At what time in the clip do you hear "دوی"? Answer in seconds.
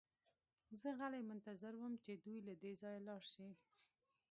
2.23-2.37